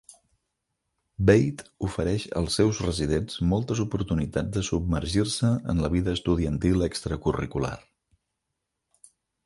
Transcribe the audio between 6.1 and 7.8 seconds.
estudiantil extracurricular.